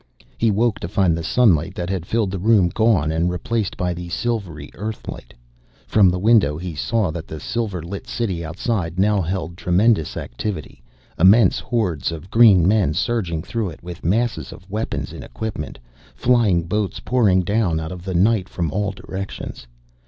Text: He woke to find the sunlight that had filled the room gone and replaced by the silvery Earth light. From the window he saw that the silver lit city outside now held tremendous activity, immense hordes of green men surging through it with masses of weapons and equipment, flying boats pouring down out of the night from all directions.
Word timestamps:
He 0.35 0.49
woke 0.49 0.79
to 0.79 0.87
find 0.87 1.15
the 1.15 1.23
sunlight 1.23 1.75
that 1.75 1.91
had 1.91 2.07
filled 2.07 2.31
the 2.31 2.39
room 2.39 2.69
gone 2.69 3.11
and 3.11 3.29
replaced 3.29 3.77
by 3.77 3.93
the 3.93 4.09
silvery 4.09 4.71
Earth 4.73 5.07
light. 5.07 5.31
From 5.85 6.09
the 6.09 6.17
window 6.17 6.57
he 6.57 6.73
saw 6.73 7.11
that 7.11 7.27
the 7.27 7.39
silver 7.39 7.83
lit 7.83 8.07
city 8.07 8.43
outside 8.43 8.97
now 8.97 9.21
held 9.21 9.55
tremendous 9.57 10.17
activity, 10.17 10.81
immense 11.19 11.59
hordes 11.59 12.11
of 12.11 12.31
green 12.31 12.67
men 12.67 12.95
surging 12.95 13.43
through 13.43 13.69
it 13.69 13.83
with 13.83 14.03
masses 14.03 14.51
of 14.51 14.67
weapons 14.71 15.13
and 15.13 15.23
equipment, 15.23 15.77
flying 16.15 16.63
boats 16.63 16.99
pouring 16.99 17.41
down 17.41 17.79
out 17.79 17.91
of 17.91 18.03
the 18.03 18.15
night 18.15 18.49
from 18.49 18.71
all 18.71 18.91
directions. 18.93 19.67